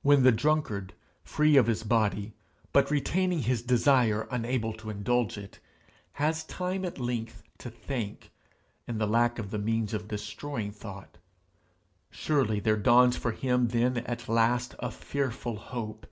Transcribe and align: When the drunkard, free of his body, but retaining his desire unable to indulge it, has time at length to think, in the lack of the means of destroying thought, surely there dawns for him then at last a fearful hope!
When 0.00 0.22
the 0.22 0.32
drunkard, 0.32 0.94
free 1.22 1.58
of 1.58 1.66
his 1.66 1.82
body, 1.82 2.32
but 2.72 2.90
retaining 2.90 3.40
his 3.40 3.60
desire 3.60 4.26
unable 4.30 4.72
to 4.72 4.88
indulge 4.88 5.36
it, 5.36 5.58
has 6.12 6.44
time 6.44 6.82
at 6.82 6.98
length 6.98 7.42
to 7.58 7.68
think, 7.68 8.30
in 8.88 8.96
the 8.96 9.06
lack 9.06 9.38
of 9.38 9.50
the 9.50 9.58
means 9.58 9.92
of 9.92 10.08
destroying 10.08 10.72
thought, 10.72 11.18
surely 12.10 12.58
there 12.58 12.78
dawns 12.78 13.18
for 13.18 13.32
him 13.32 13.68
then 13.68 13.98
at 13.98 14.30
last 14.30 14.76
a 14.78 14.90
fearful 14.90 15.56
hope! 15.56 16.06